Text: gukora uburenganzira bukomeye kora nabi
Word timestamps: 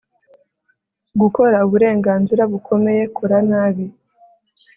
gukora 1.21 1.57
uburenganzira 1.67 2.43
bukomeye 2.51 3.03
kora 3.15 3.37
nabi 3.49 3.85